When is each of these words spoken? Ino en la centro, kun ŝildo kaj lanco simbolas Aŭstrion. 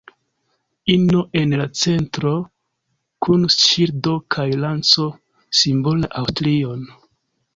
Ino 0.93 1.19
en 1.41 1.51
la 1.61 1.65
centro, 1.81 2.31
kun 3.27 3.45
ŝildo 3.55 4.15
kaj 4.35 4.47
lanco 4.63 5.05
simbolas 5.61 6.17
Aŭstrion. 6.23 6.83